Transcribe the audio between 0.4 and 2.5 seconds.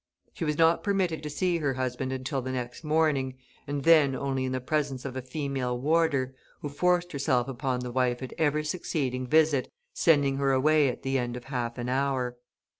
was not permitted to see her husband until